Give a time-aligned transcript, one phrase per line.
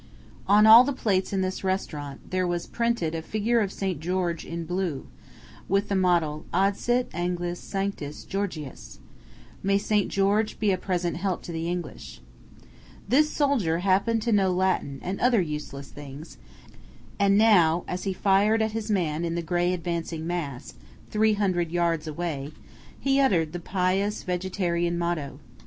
[0.47, 3.99] On all the plates in this restaurant there was printed a figure of St.
[3.99, 5.05] George in blue,
[5.69, 8.97] with the motto, "Adsit Anglis Sanctus Georgius"
[9.61, 10.07] "May St.
[10.09, 12.19] George be a present help to the English."
[13.07, 16.39] This soldier happened to know Latin and other useless things,
[17.19, 20.73] and now, as he fired at his man in the gray advancing mass
[21.11, 22.51] three hundred yards away
[22.99, 25.39] he uttered the pious vegetarian motto.